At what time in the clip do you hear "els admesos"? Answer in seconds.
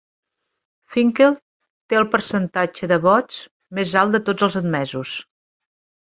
4.47-5.13